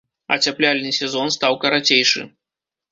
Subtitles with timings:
[0.35, 2.29] Ацяпляльны сезон стаў карацейшы.